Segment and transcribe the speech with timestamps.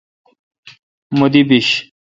[1.17, 1.67] مہ دی بیش۔